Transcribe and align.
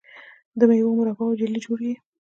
د 0.59 0.61
میوو 0.69 0.97
مربا 0.99 1.23
او 1.27 1.37
جیلی 1.39 1.59
جوړیږي. 1.65 1.95